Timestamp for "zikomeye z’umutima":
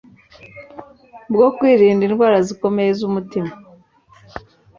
2.47-3.53